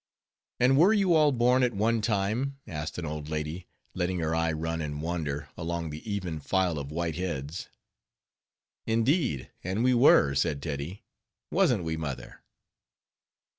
"And 0.59 0.77
were 0.79 0.93
you 0.93 1.13
all 1.13 1.31
born 1.31 1.61
at 1.61 1.75
one 1.75 2.01
time?" 2.01 2.57
asked 2.65 2.97
an 2.97 3.05
old 3.05 3.29
lady, 3.29 3.67
letting 3.93 4.17
her 4.17 4.33
eye 4.33 4.51
run 4.51 4.81
in 4.81 4.99
wonder 4.99 5.49
along 5.55 5.91
the 5.91 6.11
even 6.11 6.39
file 6.39 6.79
of 6.79 6.91
white 6.91 7.17
heads. 7.17 7.69
"Indeed, 8.87 9.51
an' 9.63 9.83
we 9.83 9.93
were," 9.93 10.33
said 10.33 10.59
Teddy; 10.59 11.03
"wasn't 11.51 11.83
we, 11.83 11.97
mother?" 11.97 12.41